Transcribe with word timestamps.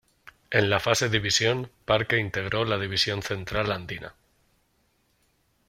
En 0.49 0.71
la 0.71 0.79
Fase 0.79 1.09
División, 1.09 1.69
Parque 1.85 2.17
integró 2.17 2.65
la 2.65 2.79
división 2.79 3.21
Central 3.21 3.71
Andina. 3.71 4.15